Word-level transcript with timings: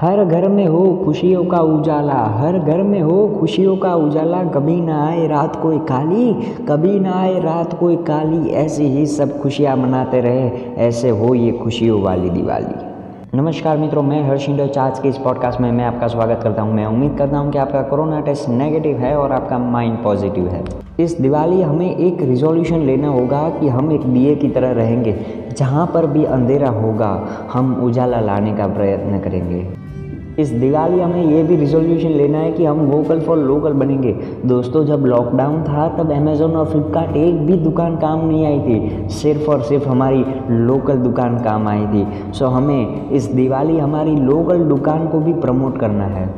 हर 0.00 0.24
घर 0.24 0.48
में 0.48 0.66
हो 0.66 0.82
खुशियों 1.04 1.44
का 1.44 1.58
उजाला, 1.60 2.12
हर 2.12 2.58
घर 2.58 2.82
में 2.82 3.00
हो 3.00 3.36
खुशियों 3.40 3.76
का 3.76 3.94
उजाला। 3.94 4.42
कभी 4.44 4.80
ना 4.80 5.02
आए 5.06 5.26
रात 5.28 5.56
कोई 5.56 5.78
काली, 5.78 6.32
कभी 6.68 7.00
ना 7.00 7.12
आए 7.12 7.40
रात 7.40 7.78
कोई 7.78 7.96
काली। 7.96 8.48
ऐसे 8.50 8.84
ही 8.84 9.04
सब 9.06 9.38
खुशियाँ 9.40 9.76
मनाते 9.76 10.20
रहे, 10.20 10.48
ऐसे 10.86 11.10
हो 11.10 11.34
ये 11.34 11.52
खुशियों 11.52 12.00
वाली 12.02 12.30
दिवाली। 12.30 13.36
नमस्कार 13.36 13.78
मित्रों, 13.78 14.02
मैं 14.02 14.22
हर्ष 14.28 14.48
इंडोच 14.48 14.78
आज 14.78 14.98
के 14.98 15.08
इस 15.08 15.18
पॉडकास्ट 15.18 15.60
में 15.60 15.70
मैं 15.72 15.84
आपका 15.84 16.08
स्वागत 16.08 16.40
करता 16.42 16.62
हूँ। 16.62 16.74
मैं 16.74 16.86
उम्मीद 16.86 17.16
करता 17.18 17.38
हूँ 17.38 17.52
कि 17.52 17.58
आपका 17.58 17.82
कोरोना 17.82 18.20
टेस्ट 18.20 18.48
नेगेटिव 18.48 18.96
है 18.96 19.14
और 19.16 19.32
आपका 19.32 19.58
माइंड 19.58 20.02
पॉजिटिव 20.04 20.48
है। 20.48 20.64
इस 21.00 21.20
दिवाली 21.20 21.60
हमें 21.62 21.96
एक 21.96 22.22
रिजोल्यूशन 22.22 22.80
लेना 22.80 23.08
होगा 23.08 23.48
कि 23.50 23.68
हम 23.68 23.92
एक 23.92 24.06
दिए 24.06 24.34
की 24.34 24.48
तरह 24.48 24.72
रहेंगे। 24.72 25.12
जहाँ 25.58 25.86
पर 25.94 26.06
भी 26.06 26.24
अंधेरा 26.24 26.68
होगा, 26.68 27.28
हम 27.52 27.74
उजाला 27.84 28.20
लाने 28.20 28.52
का 28.52 28.66
प्रयत्न 28.66 29.18
करेंगे। 29.18 29.90
इस 30.38 30.48
दिवाली 30.48 31.00
हमें 31.00 31.24
ये 31.24 31.42
भी 31.42 31.56
रिजोल्यूशन 31.56 32.08
लेना 32.08 32.38
है 32.38 32.52
कि 32.52 32.64
हम 32.64 32.78
वोकल 32.78 33.20
फॉर 33.20 33.38
लोकल 33.38 33.72
बनेंगे। 33.72 34.12
दोस्तों, 34.46 34.84
जब 34.84 35.04
लॉकडाउन 35.04 35.62
था, 35.62 35.88
तब 35.88 36.12
अमेज़ोन 36.12 36.50
और 36.50 36.66
फ्लिपकार्ट 36.66 37.16
एक 37.16 37.46
भी 37.46 37.52
दुकान 37.52 37.96
काम 37.96 38.26
नहीं 38.28 38.46
आई 38.46 38.58
थी। 38.58 39.08
सिर्फ़ 39.08 39.50
और 39.50 39.62
सिर्फ़ 39.62 39.88
हमारी 39.88 40.24
लोकल 40.50 40.96
दुकान 40.96 41.38
काम 41.38 41.68
आई 41.68 41.86
थी। 41.86 42.32
सो 42.32 42.46
हमें 42.46 43.10
इस 43.10 43.24
दिवाली 43.24 43.78
हमारी 43.78 44.16
लोकल 44.16 44.58
दुकान 44.58 45.08
को 45.08 45.20
भी 45.20 45.32
प्रमोट 45.32 45.78
करना 45.78 46.04
है। 46.04 46.34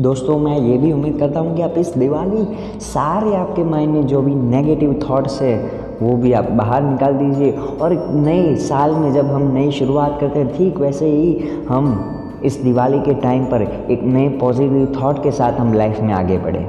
दोस्तों, 0.00 0.38
मैं 0.38 0.58
ये 0.58 0.78
भी 0.78 0.92
उम्मीद 0.92 1.18
करता 1.18 1.40
हूँ 1.40 1.56
कि 1.56 1.62
आप 1.62 1.74
इस 1.78 1.98
दिवाली 1.98 2.46
सारे 2.80 3.34
आपके 3.34 3.64
माइंड 3.64 3.92
में 3.92 4.06
जो 4.06 4.22
भी 4.22 4.34
नेगेटिव 4.34 5.00
थॉट्स 5.10 5.42
है 5.42 5.80
वो 6.02 6.16
भी 6.16 6.32
आप 6.32 6.50
बाहर 6.50 6.82
निकाल 6.82 7.14
दीजिए। 7.14 7.52
और 7.52 8.12
नए 8.14 8.54
साल 8.56 8.94
में 8.94 9.12
जब 9.12 9.26
हम 9.26 9.52
नई 9.52 9.70
शुरुआत 9.70 10.18
करते 10.20 10.38
हैं, 10.38 10.56
ठीक 10.56 10.78
वैसे 10.78 11.06
ही 11.06 11.50
हम 11.68 12.16
इस 12.44 12.56
दिवाली 12.56 13.00
के 13.00 13.14
टाइम 13.14 13.44
पर 13.44 13.62
एक 13.62 14.02
नए 14.02 14.28
पॉजिटिव 14.28 14.94
थॉट 15.02 15.22
के 15.22 15.30
साथ 15.30 15.52
हम 15.52 15.72
लाइफ 15.72 16.00
में 16.00 16.14
आगे 16.14 16.38
बढ़ें। 16.38 16.66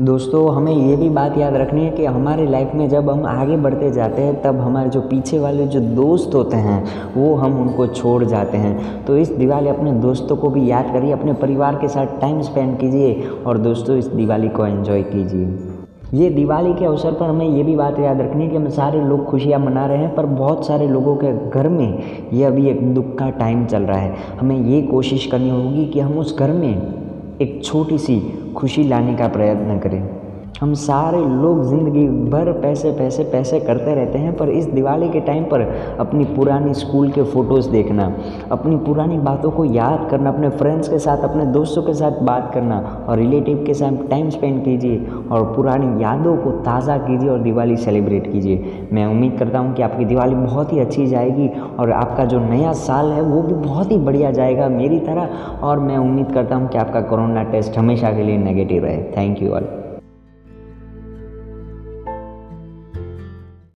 दोस्तों, 0.00 0.56
हमें 0.56 0.72
ये 0.72 0.96
भी 0.96 1.08
बात 1.08 1.38
याद 1.38 1.54
रखनी 1.54 1.84
है 1.84 1.90
कि 1.90 2.04
हमारे 2.04 2.46
लाइफ 2.46 2.70
में 2.74 2.88
जब 2.88 3.10
हम 3.10 3.26
आगे 3.26 3.56
बढ़ते 3.56 3.90
जाते 3.90 4.22
हैं, 4.22 4.42
तब 4.42 4.60
हमारे 4.60 4.90
जो 4.90 5.00
पीछे 5.00 5.38
वाले 5.38 5.66
जो 5.66 5.80
दोस्त 5.80 6.34
होते 6.34 6.56
हैं, 6.56 6.84
वो 7.16 7.34
हम 7.34 7.60
उनको 7.62 7.86
छोड़ 7.86 8.24
जाते 8.24 8.58
हैं। 8.58 9.04
तो 9.04 9.16
इस 9.16 9.28
दिवाली 9.28 9.68
अपने 9.68 9.92
दोस्तों 9.92 10.36
को 10.36 10.48
भी 10.48 10.70
याद 10.70 10.92
करिए, 10.92 11.12
अपने 11.12 11.32
परिवार 11.32 11.74
के 11.74 11.88
साथ 11.88 12.20
टाइम 12.20 12.42
स्पेंड 12.42 12.78
कीजिए 12.78 13.28
और 13.46 13.58
दोस्तों, 13.58 13.96
इस 13.96 14.06
दिवाली 14.06 14.48
को 14.48 14.66
एंजॉय 14.66 15.02
कीजिए। 15.02 15.69
ये 16.14 16.28
दिवाली 16.30 16.72
के 16.74 16.84
अवसर 16.84 17.12
पर 17.12 17.26
हमें 17.26 17.48
ये 17.48 17.62
भी 17.62 17.76
बात 17.76 17.98
याद 17.98 18.20
रखनी 18.20 18.44
है 18.44 18.50
कि 18.50 18.56
हम 18.56 18.68
सारे 18.68 19.00
लोग 19.00 19.24
खुशियाँ 19.24 19.60
मना 19.60 19.86
रहे 19.86 19.98
हैं, 19.98 20.14
पर 20.14 20.26
बहुत 20.26 20.66
सारे 20.66 20.88
लोगों 20.88 21.16
के 21.16 21.32
घर 21.50 21.68
में 21.68 22.02
ये 22.32 22.44
अभी 22.44 22.68
एक 22.68 22.94
दुख 22.94 23.14
का 23.18 23.30
टाइम 23.30 23.64
चल 23.66 23.82
रहा 23.82 23.98
है। 23.98 24.16
हमें 24.40 24.56
ये 24.56 24.82
कोशिश 24.82 25.26
करनी 25.26 25.50
होगी 25.50 25.86
कि 25.86 26.00
हम 26.00 26.18
उस 26.18 26.38
घर 26.38 26.52
में 26.52 27.38
एक 27.40 27.60
छोटी 27.64 27.98
सी 27.98 28.20
खुशी 28.56 28.84
लाने 28.84 29.14
का 29.14 29.28
प्रयत्न 29.28 29.78
करें। 29.78 30.19
हम 30.60 30.72
सारे 30.74 31.18
लोग 31.18 31.62
ज़िंदगी 31.64 32.06
भर 32.30 32.50
पैसे 32.52 32.90
पैसे 32.92 33.22
पैसे 33.24 33.60
करते 33.60 33.94
रहते 33.94 34.18
हैं, 34.18 34.36
पर 34.36 34.48
इस 34.50 34.64
दिवाली 34.66 35.08
के 35.08 35.20
टाइम 35.20 35.44
पर 35.44 35.60
अपनी 36.00 36.24
पुरानी 36.26 36.74
स्कूल 36.74 37.10
के 37.12 37.22
फ़ोटोज़ 37.24 37.68
देखना, 37.70 38.06
अपनी 38.52 38.76
पुरानी 38.78 39.18
बातों 39.20 39.50
को 39.50 39.64
याद 39.66 40.06
करना, 40.10 40.30
अपने 40.30 40.48
फ्रेंड्स 40.50 40.88
के 40.88 40.98
साथ, 40.98 41.24
अपने 41.24 41.46
दोस्तों 41.48 41.82
के 41.82 41.94
साथ 41.94 42.20
बात 42.22 42.50
करना 42.54 42.80
और 43.08 43.18
रिलेटिव 43.18 43.64
के 43.66 43.74
साथ 43.74 44.06
टाइम 44.10 44.28
स्पेंड 44.30 44.62
कीजिए 44.64 45.06
और 45.30 45.44
पुरानी 45.56 46.02
यादों 46.02 46.36
को 46.36 46.50
ताज़ा 46.60 46.98
कीजिए 46.98 47.30
और 47.30 47.38
दिवाली 47.40 47.76
सेलिब्रेट 47.78 48.30
कीजिए। 48.32 48.86
मैं 48.92 49.06
उम्मीद 49.06 49.38
करता 49.38 49.58
हूँ 49.58 49.74
कि 49.74 49.82
आपकी 49.82 50.04
दिवाली 50.04 50.34
बहुत 50.36 50.72
ही 50.72 50.78
अच्छी 50.78 51.06
जाएगी 51.06 51.48
और 51.78 51.92
आपका 51.94 52.24
जो 52.24 52.40
नया 52.40 52.72
साल 52.84 53.12
है, 53.12 53.22
वो 53.22 53.42
भी 53.42 53.54
बहुत 53.56 53.92
ही 53.92 53.98
बढ़िया 53.98 54.30
जाएगा 54.32 54.68
मेरी 54.68 54.98
तरह 55.00 55.58
और 55.62 55.78
मैं 55.80 55.98
उम्मीद 55.98 56.32
करता 56.34 56.56
हूँ 56.56 56.68
कि 56.68 56.78
आपका 56.78 57.00
कोरोना 57.02 57.42
टेस्ट 57.52 57.78
हमेशा 57.78 58.12
के 58.12 58.22
लिए 58.22 58.38
नेगेटिव 58.38 58.84
रहे। 58.84 59.02
Thank 59.16 59.42
you 59.42 59.52
all 59.52 59.79